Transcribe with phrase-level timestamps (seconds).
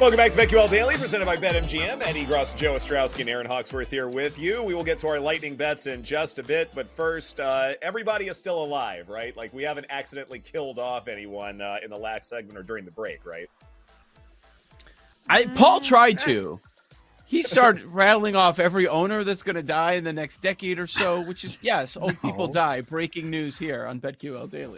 [0.00, 2.02] Welcome back to BetQL Daily, presented by BetMGM.
[2.04, 4.60] Ed Egros, Joe Ostrowski, and Erin Hawksworth here with you.
[4.62, 8.26] We will get to our lightning bets in just a bit, but first, uh, everybody
[8.26, 9.34] is still alive, right?
[9.36, 12.90] Like we haven't accidentally killed off anyone uh, in the last segment or during the
[12.90, 13.48] break, right?
[15.28, 16.58] I Paul tried to.
[17.24, 20.88] He started rattling off every owner that's going to die in the next decade or
[20.88, 22.80] so, which is yes, old people die.
[22.80, 24.76] Breaking news here on BetQL Daily.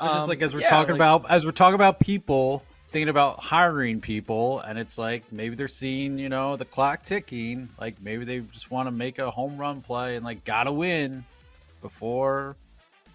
[0.00, 2.62] We're just like as we're Um, yeah, talking like- about as we're talking about people
[2.92, 7.68] thinking about hiring people and it's like maybe they're seeing you know the clock ticking
[7.80, 11.24] like maybe they just want to make a home run play and like gotta win
[11.80, 12.54] before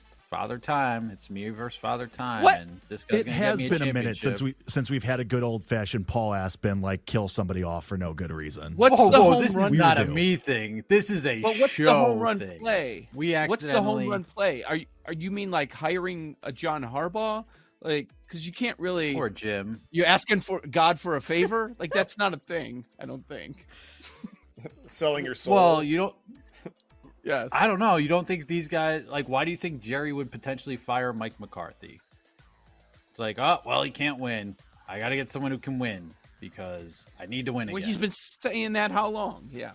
[0.10, 2.60] father time it's me versus father time What?
[2.60, 4.90] and this guy's It gonna has get me a been a minute since we since
[4.90, 8.32] we've had a good old fashioned Paul Aspen like kill somebody off for no good
[8.32, 8.74] reason.
[8.76, 9.74] What's Whoa, the whoa, home this run?
[9.74, 10.84] is not a me thing.
[10.90, 12.60] This is a But what's show the home run thing.
[12.60, 13.08] play?
[13.14, 14.64] We actually What's the home run play?
[14.66, 17.46] Are you, are you mean like hiring a John Harbaugh?
[17.82, 19.14] Like, because you can't really.
[19.14, 19.82] Poor Jim.
[19.92, 21.74] You're asking for God for a favor?
[21.80, 22.86] like that's not a thing.
[23.00, 23.68] I don't think.
[24.88, 25.56] Selling your soul.
[25.56, 26.16] Well, you don't.
[27.24, 27.50] Yes.
[27.52, 27.98] I don't know.
[27.98, 29.28] You don't think these guys like?
[29.28, 32.00] Why do you think Jerry would potentially fire Mike McCarthy?
[33.10, 34.56] It's like, oh well, he can't win.
[34.88, 37.88] I got to get someone who can win because I need to win well, again.
[37.88, 39.50] he's been saying that how long?
[39.52, 39.72] Yeah.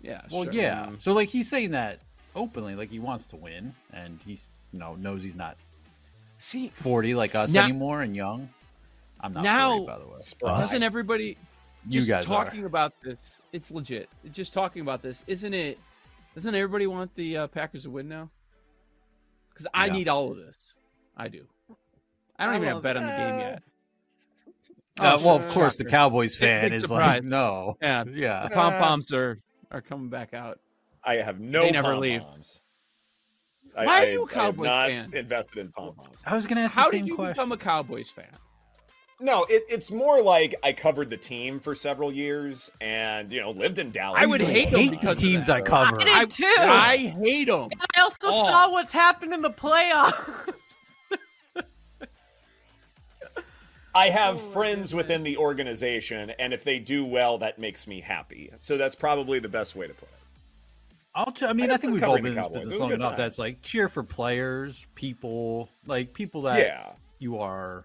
[0.00, 0.22] Yeah.
[0.32, 0.52] well, sure.
[0.52, 0.86] yeah.
[0.86, 0.94] Mm-hmm.
[0.98, 2.00] So like he's saying that
[2.34, 5.56] openly, like he wants to win, and he's you know knows he's not
[6.38, 8.48] See, forty like us Now- anymore and young.
[9.20, 10.18] I'm not Now- 40, by the way.
[10.18, 10.58] Surprise.
[10.60, 11.36] doesn't everybody
[11.86, 12.44] You just guys are.
[12.44, 13.40] talking about this?
[13.52, 14.08] It's legit.
[14.30, 15.78] Just talking about this, isn't it?
[16.34, 18.30] Doesn't everybody want the uh, Packers to win now?
[19.50, 19.92] Because I Yeah.
[19.92, 20.76] need all of this.
[21.16, 21.44] I do.
[22.38, 23.62] I don't I even have love- bet on the game uh, yet.
[25.00, 25.52] Uh, Oh, well, of sure.
[25.52, 27.16] course, the Cowboys fan is surprise.
[27.16, 28.44] like, no, Yeah, yeah.
[28.48, 29.38] the pom poms are
[29.70, 30.60] are coming back out.
[31.04, 32.24] I have no They never leave.
[33.86, 33.98] Pom-poms.
[33.98, 35.12] I, Why are you a I have Cowboys not fan?
[35.14, 36.22] invested in pom poms.
[36.26, 37.32] I was gonna ask the How same did you question.
[37.34, 38.26] become a Cowboys fan?
[39.20, 43.50] No, it, it's more like I covered the team for several years, and you know
[43.50, 44.20] lived in Dallas.
[44.22, 45.48] I would hate long them Hate because of teams.
[45.48, 46.00] I cover.
[46.00, 46.54] I did too.
[46.56, 47.68] I hate them.
[47.96, 48.46] I also Oh.
[48.46, 50.14] saw what's happened in the playoffs.
[53.94, 57.88] I have Oh, my friends within the organization, and if they do well, that makes
[57.88, 58.50] me happy.
[58.58, 60.14] So that's probably the best way to put it.
[61.18, 62.60] I'll ch- I mean, I I, think we've all been in this Cowboys.
[62.62, 63.18] Business long enough time.
[63.18, 67.84] that's like cheer for players, people, like people that yeah, you are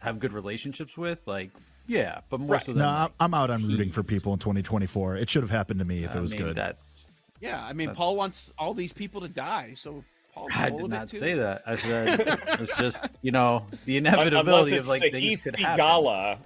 [0.00, 1.26] have good relationships with.
[1.26, 1.50] Like,
[1.86, 2.64] yeah, but more Right.
[2.64, 5.16] so than no, like, I'm- I'm out on rooting for people in 2024.
[5.16, 6.56] It should have happened to me if I it was mean, good.
[6.56, 7.08] That's
[7.40, 10.02] Yeah, I mean, That's- Paul wants all these people to die, so
[10.34, 11.18] Paul I roll did a not too.
[11.18, 11.62] say that.
[11.64, 12.20] I said
[12.60, 15.80] it's just you know the inevitability it's of like things Sahith could happen.
[15.84, 16.38] Igala.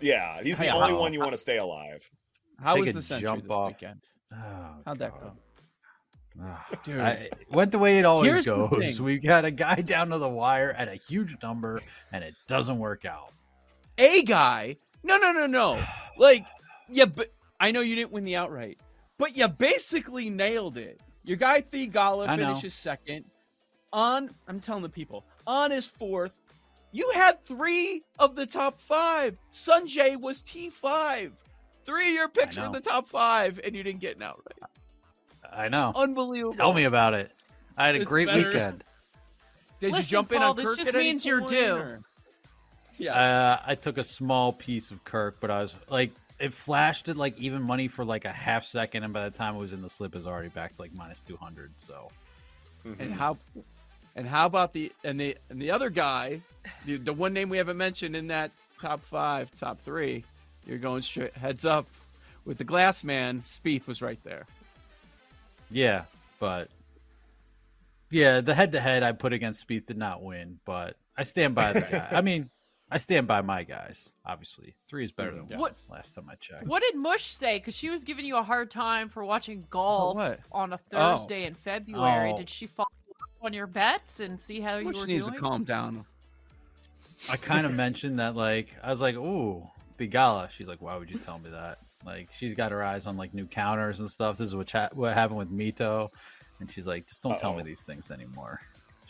[0.00, 2.08] Yeah, he's the Hey, only how- one you want to stay alive.
[2.60, 3.68] How Take was a the Sentry jump this off.
[3.72, 4.00] weekend?
[4.32, 4.36] Oh,
[4.86, 5.20] How'd that God.
[5.20, 5.32] go?
[6.42, 7.00] Ah, Dude.
[7.00, 9.00] I, went the way it always goes.
[9.00, 11.80] We got a guy down to the wire at a huge number,
[12.12, 13.32] and it doesn't work out.
[13.98, 14.76] A guy?
[15.02, 15.78] No, no, no, no.
[16.16, 16.46] Like,
[16.88, 17.28] yeah, but
[17.60, 18.78] I know you didn't win the outright,
[19.18, 21.00] but you basically nailed it.
[21.24, 22.48] Your guy Theegala I know.
[22.48, 23.24] finishes second.
[23.92, 26.34] On, I'm telling the people, on his fourth,
[26.92, 29.36] you had three of the top five.
[29.52, 31.32] Sungjae was T five.
[31.84, 34.58] Three of your picks in the top five, and you didn't get an outright.
[35.52, 35.92] I know.
[35.94, 36.54] Unbelievable.
[36.54, 37.30] Tell me about it.
[37.76, 38.84] I had a It's great better- weekend.
[39.80, 41.74] Did you Listen, jump in Paul, on this Kirk just at means you're due.
[41.74, 42.00] or-
[42.98, 43.14] Yeah.
[43.14, 47.16] Uh, I took a small piece of Kirk, but I was like, it flashed at
[47.16, 49.82] like even money for like a half second, and by the time it was in
[49.82, 51.72] the slip, it was already back to like minus two hundred.
[51.78, 52.10] So
[52.98, 53.38] And how
[54.16, 56.40] and how about the and the and the other guy,
[56.86, 60.24] the, the one name we haven't mentioned in that top five, top three,
[60.66, 61.86] you're going straight heads up
[62.44, 63.40] with the glass man.
[63.40, 64.46] Spieth was right there.
[65.70, 66.04] yeah,
[66.38, 66.68] but
[68.10, 71.54] yeah, the head to head I put against Spieth did not win, but I stand
[71.54, 72.08] by the guy.
[72.12, 72.50] I mean,
[72.90, 74.12] I stand by my guys.
[74.26, 75.58] Obviously, three is better than one.
[75.58, 76.66] What- Last time I checked.
[76.66, 77.58] What did Mush say?
[77.58, 80.40] Because she was giving you a hard time for watching golf oh, what?
[80.52, 81.16] on a oh.
[81.16, 82.32] Thursday in February.
[82.34, 82.36] Oh.
[82.36, 85.38] Did she follow up on your bets and see how you Which were needs doing?
[85.38, 86.04] to calm down.
[87.30, 89.70] I kind of mentioned that, like, I was like, "Ooh,
[90.08, 93.16] Theegala." She's like, "Why would you tell me that?" Like, she's got her eyes on
[93.16, 94.38] like new counters and stuff.
[94.38, 96.08] This is what cha- what happened with Mito,
[96.60, 98.60] and she's like, "Just don't tell me these things anymore."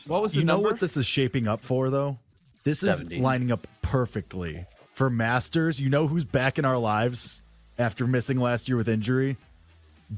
[0.06, 2.18] What was the You know what this is shaping up for, though?
[2.64, 3.16] This 70.
[3.16, 5.80] is lining up perfectly for Masters.
[5.80, 7.42] You know who's back in our lives
[7.78, 9.36] after missing last year with injury?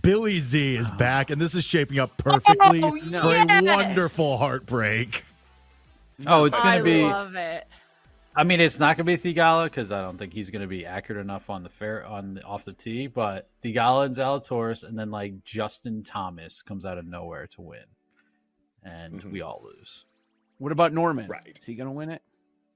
[0.03, 3.51] Billy Z is back, and this is shaping up perfectly Oh, for yes!
[3.51, 5.25] a wonderful heartbreak.
[6.27, 7.03] Oh, it's gonna I be.
[8.37, 8.41] Love it.
[8.41, 11.21] I mean, it's not gonna be Theegala because I don't think he's gonna be accurate
[11.21, 13.07] enough on the fair on the, off the tee.
[13.07, 17.85] But Theegala and Zalatoris, and then like Justin Thomas comes out of nowhere to win,
[18.83, 19.33] and Mhm.
[19.33, 20.07] we all lose.
[20.59, 21.29] What about Norman?
[21.29, 21.59] Right.
[21.61, 22.23] Is he going to win it?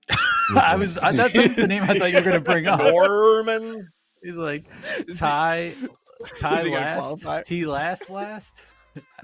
[0.56, 2.80] I was I, that, that's the name I thought you were gonna bring up.
[2.80, 3.88] Norman.
[4.22, 4.64] He's like
[5.16, 5.72] Ty,
[6.40, 7.42] Ty is he gonna last, qualify?
[7.42, 8.62] T last last.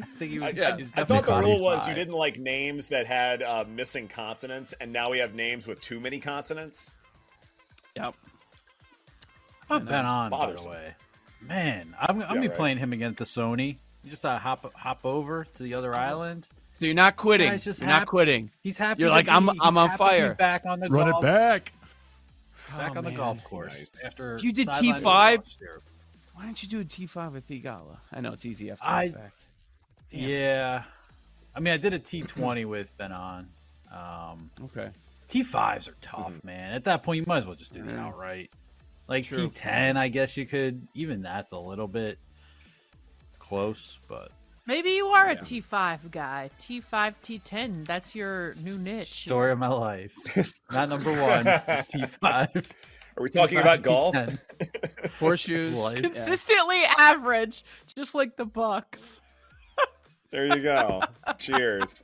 [0.00, 0.44] I think he was.
[0.44, 3.64] I, Yeah, I, I thought the rule was you didn't like names that had uh,
[3.68, 6.94] missing consonants, and now we have names with too many consonants.
[7.96, 8.14] Yep.
[9.68, 10.70] How about Ben An, by the bothersome.
[10.72, 10.94] way?
[11.40, 12.56] Man, I'm, I'm Yeah, gonna be right.
[12.56, 13.76] playing him against the Sony.
[14.02, 16.48] You just uh, hop hop over to the other island.
[16.74, 17.50] So you're not quitting.
[17.50, 18.50] Guy's just you're not quitting.
[18.62, 19.00] He's happy.
[19.02, 20.34] You're like, I'm- he's I'm on happy to be fire.
[20.34, 21.72] Back on the Run golf, it back.
[22.76, 24.02] back Oh, on the golf course Nice.
[24.04, 25.02] after You did T5?
[26.34, 27.98] Why don't you do a T5 with Theegala?
[28.12, 29.46] I know it's easy after I- the fact.
[30.10, 30.20] Damn.
[30.28, 30.82] Yeah,
[31.54, 33.48] I mean, I did a T20 with Ben An.
[33.92, 34.90] Um, Okay.
[35.28, 36.46] T5s are tough, Mm-hmm.
[36.46, 36.72] man.
[36.74, 38.06] At that point, you might as well just do the Yeah.
[38.06, 38.50] outright.
[39.08, 39.48] Like True.
[39.48, 40.86] T10, I guess you could.
[40.94, 42.18] Even that's a little bit
[43.38, 44.30] close, but
[44.66, 45.40] Maybe you are a Yeah.
[45.40, 46.48] T5 guy.
[46.58, 47.84] T5, T10.
[47.86, 49.24] That's your new niche.
[49.24, 50.16] story of my life.
[50.72, 52.22] Not number one, T5.
[53.16, 54.14] Are we talking T5, about golf?
[54.14, 55.10] T10.
[55.20, 55.78] Horseshoes.
[55.78, 55.94] Life.
[55.96, 56.00] yeah.
[56.08, 57.62] Consistently average,
[57.94, 59.20] just like the Bucks.
[60.34, 61.00] There you go.
[61.38, 62.02] Cheers.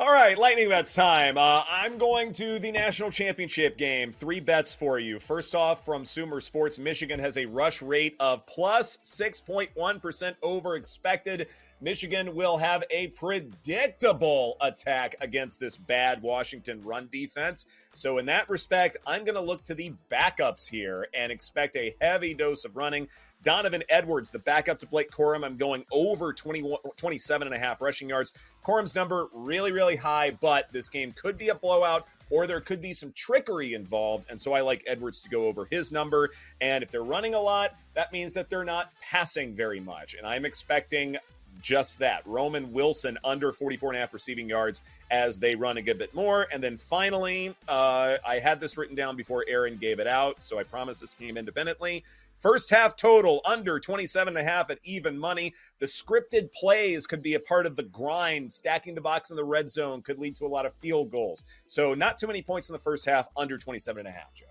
[0.00, 1.38] All right, lightning bets time.
[1.38, 4.10] Uh, I'm going to the national championship game.
[4.10, 5.20] Three bets for you.
[5.20, 11.46] First off, from Sumer Sports, Michigan has a rush rate of plus 6.1 over expected.
[11.80, 17.66] Michigan will have a predictable attack against this bad Washington run defense.
[17.94, 21.94] So, in that respect, I'm going to look to the backups here and expect a
[22.00, 23.08] heavy dose of running.
[23.42, 27.80] Donovan Edwards, the backup to Blake Corum, I'm going over 21, 27 and a half
[27.80, 28.32] rushing yards.
[28.64, 32.80] Corum's number really, really high, but this game could be a blowout or there could
[32.80, 34.26] be some trickery involved.
[34.30, 36.30] And so I like Edwards to go over his number.
[36.60, 40.14] And if they're running a lot, that means that they're not passing very much.
[40.14, 41.16] And I'm expecting
[41.60, 42.22] just that.
[42.26, 46.14] Roman Wilson under 44 and a half receiving yards as they run a good bit
[46.14, 46.46] more.
[46.52, 50.58] And then finally, uh, I had this written down before Erin gave it out, so
[50.58, 52.04] I promise this came independently.
[52.38, 55.52] First half total under 27 and a half at even money.
[55.78, 58.50] The scripted plays could be a part of the grind.
[58.50, 61.44] Stacking the box in the red zone could lead to a lot of field goals.
[61.68, 64.46] So not too many points in the first half, under 27 and a half, Joe.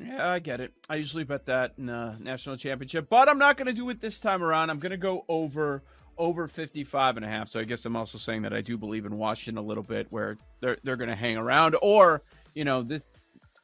[0.00, 0.72] Yeah, I get it.
[0.88, 4.00] I usually bet that in a national championship, but I'm not going to do it
[4.00, 4.70] this time around.
[4.70, 5.82] I'm going to go over
[6.20, 7.48] over 55 and a half.
[7.48, 10.06] So I guess I'm also saying that I do believe in Washington a little bit
[10.10, 12.22] where they're they're going to hang around or,
[12.54, 13.02] you know, this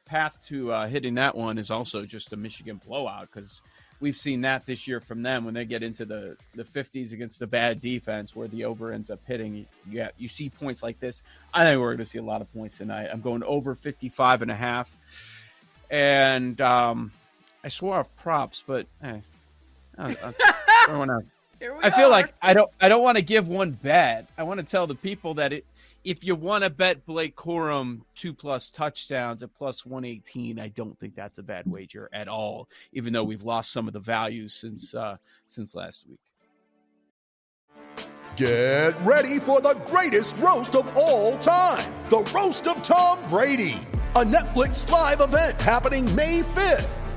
[0.05, 3.61] path to uh, hitting that one is also just a Michigan blowout cuz
[3.99, 7.41] we've seen that this year from them when they get into the the 50s against
[7.43, 9.67] a bad defense where the over ends up hitting.
[9.89, 11.21] Yeah, you see points like this.
[11.53, 13.09] I think we're going to see a lot of points tonight.
[13.11, 14.97] I'm going over 55 and a half
[15.91, 17.11] and um,
[17.63, 19.19] I swore off props, but eh,
[19.97, 20.33] I, I,
[21.59, 22.09] I, Here we I feel are.
[22.09, 24.29] like I don't I don't want to give one bet.
[24.37, 25.65] I want to tell the people that it,
[26.03, 30.69] if you want to bet Blake Corum two plus touchdowns at plus one eighteen, I
[30.69, 32.69] don't think that's a bad wager at all.
[32.93, 36.19] Even though we've lost some of the values since uh, since last week.
[38.35, 43.77] Get ready for the greatest roast of all time the Roast of Tom Brady,
[44.15, 46.96] a Netflix live event happening May 5th.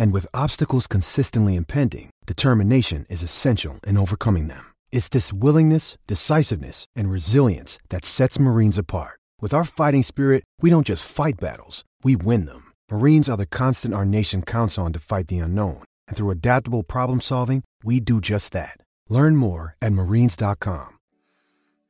[0.00, 4.72] And with obstacles consistently impending, determination is essential in overcoming them.
[4.90, 9.20] It's this willingness, decisiveness, and resilience that sets Marines apart.
[9.42, 12.72] With our fighting spirit, we don't just fight battles, we win them.
[12.90, 15.82] Marines are the constant our nation counts on to fight the unknown.
[16.08, 18.78] And through adaptable problem solving, we do just that.
[19.10, 20.96] Learn more at marines.com.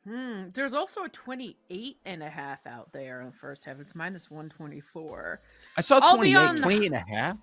[0.04, 0.48] Hmm.
[0.52, 3.78] There's also a 28 and a half out there in the first half.
[3.78, 5.40] It's minus 124.
[5.76, 7.36] I saw I'll be 28, on- 28 and a half.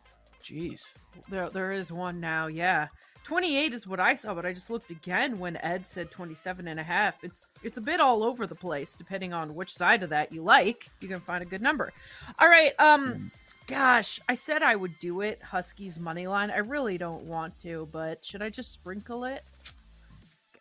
[0.48, 0.94] Jeez.
[1.30, 2.48] There, there is one now.
[2.48, 2.88] Yeah.
[3.24, 6.80] 28 is what I saw, but I just looked again when Ed said 27 and
[6.80, 7.22] a half.
[7.26, 10.42] It's it's a bit all over the place depending on which side of that you
[10.42, 10.90] like.
[11.02, 11.92] You can find a good number.
[12.40, 13.30] All right, um
[13.68, 15.42] gosh, I said I would do it.
[15.44, 16.50] Huskies money line.
[16.52, 19.44] I really don't want to, but should I just sprinkle it?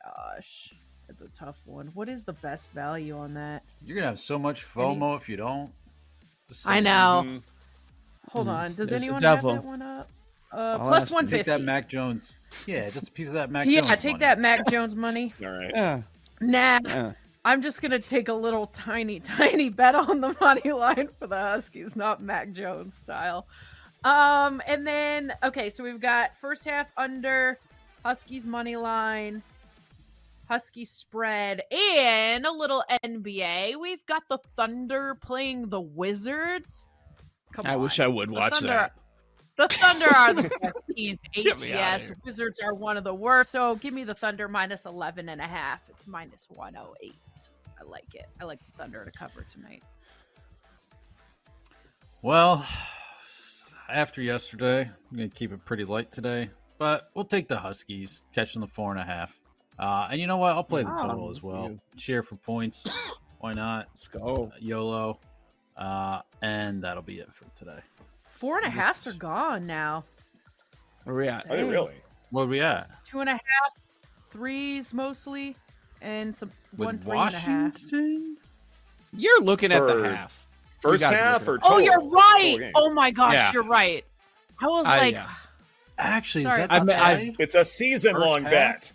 [0.03, 0.75] Gosh,
[1.09, 1.93] it's a tough one.
[1.95, 3.63] What is the best value on that?
[3.81, 5.71] You're gonna have so much FOMO if you don't.
[6.49, 6.85] Just I saying.
[6.85, 7.41] know.
[8.31, 8.51] Hold Mhm.
[8.51, 8.75] on.
[8.75, 9.53] Does There's the anyone have devil.
[9.55, 10.09] that one up?
[10.53, 11.51] Uh, I'll plus ask- one Take fifty.
[11.51, 12.33] that Mac Jones.
[12.67, 13.75] Yeah, just a piece of that Mac Jones.
[13.75, 14.03] yeah, Jones.
[14.03, 14.21] take money.
[14.25, 15.35] that Mac Jones money.
[15.45, 15.71] All right.
[15.75, 16.03] Yeah.
[16.41, 16.81] Nah.
[16.85, 17.13] Yeah.
[17.45, 21.39] I'm just gonna take a little tiny, tiny bet on the money line for the
[21.39, 23.47] Huskies, not Mac Jones style.
[24.05, 27.59] Um, and then okay, so we've got first half under
[28.05, 29.43] Huskies money line,
[30.49, 33.75] Husky spread, and a little NBA.
[33.81, 36.87] We've got the Thunder playing the Wizards.
[37.57, 37.81] Come I on.
[37.83, 38.93] wish I would The watch Thunder- that.
[39.57, 42.13] The Thunder are the best team in Get me outta ATS.
[42.27, 43.51] Wizards are one of the worst.
[43.51, 45.89] So give me the Thunder minus 11 and a half.
[45.89, 47.15] It's minus 108.
[47.81, 48.27] I like it.
[48.39, 49.83] I like the Thunder to cover tonight.
[52.21, 52.67] Well,
[53.89, 58.61] after yesterday, I'm gonna keep it pretty light today, but we'll take the Huskies catching
[58.61, 59.39] the four and a half.
[59.79, 60.53] Uh, and you know what?
[60.53, 61.07] I'll play the Wow.
[61.09, 61.77] total as well.
[61.97, 62.87] Cheer for points.
[63.41, 63.87] Why not?
[63.95, 64.51] Let's go.
[64.61, 65.19] YOLO.
[65.77, 67.79] Uh, and that'll be it for today.
[68.31, 70.05] Four and a halfs are gone now.
[71.05, 71.51] Where are we at?
[71.51, 71.95] Are they really?
[72.31, 72.89] Where are we at?
[73.05, 73.41] Two and a half,
[74.29, 75.55] threes mostly,
[76.03, 77.73] and some With one three and a half.
[77.75, 78.37] Washington?
[79.13, 80.47] You're looking at the half.
[80.81, 81.75] First You gotta be half or total?
[81.77, 82.73] Oh, you're right.
[82.75, 83.53] Oh my gosh, Yeah.
[83.53, 84.05] you're right.
[84.61, 85.29] I was I- like, yeah.
[85.99, 86.63] Actually, Sorry.
[86.63, 87.37] is that I the mean, I- play?
[87.39, 88.93] It's a season long First bet.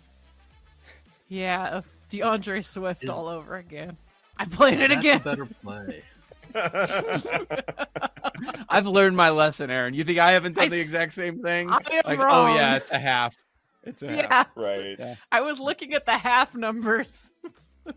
[1.28, 3.96] yeah, D'Andre Swift Is- all over again.
[4.38, 5.16] I played it again.
[5.20, 6.02] a better play.
[8.68, 9.94] I've learned my lesson, Erin.
[9.94, 11.70] You think I haven't done I the exact same thing?
[11.70, 12.50] I am like, wrong.
[12.50, 13.36] oh yeah, it's a half.
[13.84, 14.48] It's a half.
[14.56, 14.96] Yeah, right.
[14.98, 15.14] Yeah.
[15.30, 17.32] I was looking at the half numbers.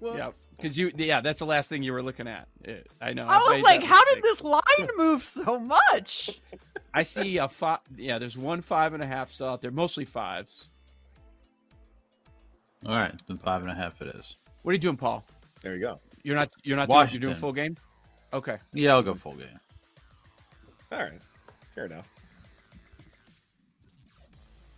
[0.02, 2.48] Yeah, because you, yeah, that's the last thing you were looking at.
[2.64, 3.28] It- I know.
[3.28, 4.62] I I've was like, that how did this line
[4.98, 6.42] move so much?
[6.96, 7.82] I see a five.
[7.96, 10.70] Yeah, there's one five and a half still out there, mostly fives.
[12.84, 14.38] All right, then five and a half it is.
[14.64, 15.24] What are you doing, Paul?
[15.62, 16.00] There you go.
[16.24, 16.50] You're not.
[16.64, 16.90] You're not.
[16.90, 17.78] Doing, you're doing full game.
[18.36, 18.58] Okay.
[18.74, 19.48] Yeah, I'll go full game.
[20.92, 21.22] All right.
[21.74, 22.10] Fair enough.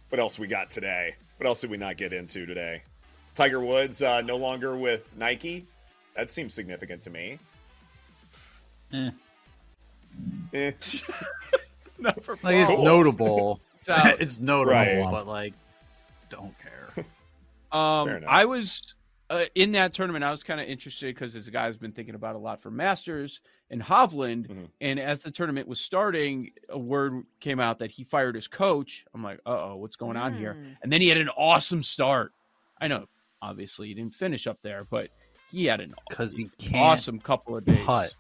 [0.10, 1.16] What else we got today?
[1.38, 2.84] What else did we not get into today?
[3.34, 5.66] Tiger Woods uh, no longer with Nike.
[6.16, 7.40] That seems significant to me.
[8.94, 9.10] Eh.
[10.54, 10.72] Eh.
[12.00, 12.84] Not for Like it's Cool.
[12.84, 13.60] notable.
[13.90, 13.90] It's
[14.22, 15.08] it's notable, Right.
[15.12, 15.54] but like,
[16.30, 17.06] don't care.
[17.72, 18.24] Um, Fair.
[18.28, 18.96] I was
[19.30, 20.24] uh, in that tournament.
[20.24, 23.42] I was kind of interested because this guy's been thinking about a lot for Masters
[23.70, 24.48] and Hovland.
[24.48, 24.70] Mhm.
[24.82, 29.06] And as the tournament was starting, a word came out that he fired his coach.
[29.14, 30.54] I'm like, uh oh, what's going on here?
[30.54, 30.78] Mm.
[30.84, 32.32] And then he had an awesome start.
[32.80, 33.08] I know,
[33.42, 35.10] obviously, he didn't finish up there, but
[35.52, 37.84] he had an Because he can't awesome couple of days.
[37.86, 38.16] putt.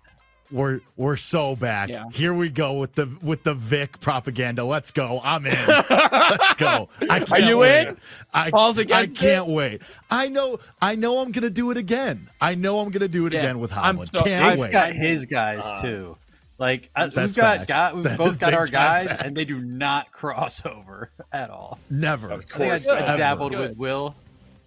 [0.50, 1.90] We're we're so back.
[1.90, 2.06] Yeah.
[2.14, 4.64] Here we go with the with the Vic propaganda.
[4.64, 5.20] Let's go.
[5.24, 5.58] I'm in.
[5.68, 6.88] Let's go.
[7.10, 7.88] I can't Are you wait.
[7.90, 7.98] in?
[8.34, 9.82] I, Paul's I can't wait.
[10.10, 10.60] I know.
[10.82, 11.20] I know.
[11.20, 12.30] I'm gonna do it again.
[12.40, 14.12] I know I'm gonna do it Yeah, again with I'm Hovland.
[14.18, 14.72] so- can't I'm Jake's wait.
[14.72, 16.18] got his guys Uh, too.
[16.60, 19.44] Like I, we've got, got we've That both got our big time guys, and they
[19.46, 21.78] do not cross over at all.
[21.90, 22.30] Never.
[22.32, 23.18] Of course I, I not.
[23.18, 23.70] dabbled Good.
[23.72, 24.16] with Will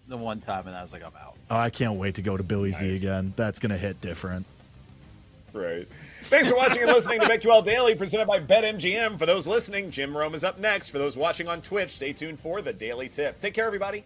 [0.07, 1.37] the one time, and I was like, I'm out.
[1.51, 3.33] Oh, I can't wait to go to Billy Z again.
[3.37, 4.45] That's gonna hit different.
[5.53, 5.89] Right.
[6.25, 9.19] Thanks for watching and listening to BetQL Daily, presented by BetMGM.
[9.19, 10.91] For those listening, Jim Rome is up next.
[10.91, 13.41] For those watching on Twitch, stay tuned for the Daily Tip.
[13.41, 14.05] Take care, everybody.